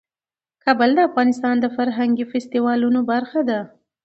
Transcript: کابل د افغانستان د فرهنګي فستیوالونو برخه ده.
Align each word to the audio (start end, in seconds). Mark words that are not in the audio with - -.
کابل 0.63 0.89
د 0.95 0.99
افغانستان 1.09 1.55
د 1.59 1.65
فرهنګي 1.75 2.25
فستیوالونو 2.31 2.99
برخه 3.11 3.39
ده. 3.49 3.59